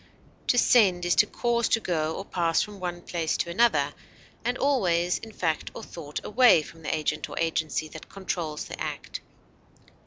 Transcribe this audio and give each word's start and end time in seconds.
To 0.47 0.57
send 0.57 1.05
is 1.05 1.13
to 1.17 1.27
cause 1.27 1.69
to 1.69 1.79
go 1.79 2.15
or 2.15 2.25
pass 2.25 2.63
from 2.63 2.79
one 2.79 3.03
place 3.03 3.37
to 3.37 3.51
another, 3.51 3.93
and 4.43 4.57
always 4.57 5.19
in 5.19 5.31
fact 5.31 5.69
or 5.75 5.83
thought 5.83 6.19
away 6.25 6.63
from 6.63 6.81
the 6.81 6.89
agent 6.95 7.29
or 7.29 7.37
agency 7.37 7.87
that 7.89 8.09
controls 8.09 8.65
the 8.65 8.81
act. 8.81 9.21